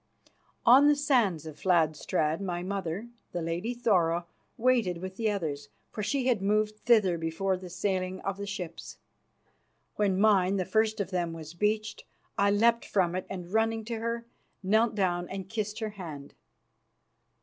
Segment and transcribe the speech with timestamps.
[0.65, 4.25] On the sands of Fladstrand my mother, the lady Thora,
[4.57, 8.97] waited with the others, for she had moved thither before the sailing of the ships.
[9.97, 12.03] When mine, the first of them, was beached,
[12.35, 14.25] I leapt from it, and running to her,
[14.63, 16.33] knelt down and kissed her hand.